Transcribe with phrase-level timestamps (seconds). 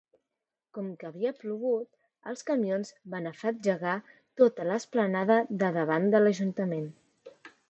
[0.75, 1.99] Com que havia plogut,
[2.31, 3.93] els camions van afetgegar
[4.43, 6.91] tota l'esplanada de davant de l'ajuntament.